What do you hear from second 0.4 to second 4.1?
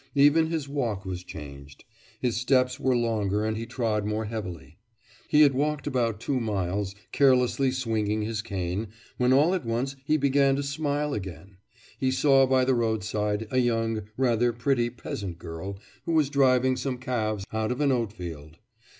his walk was changed; his steps were longer and he trod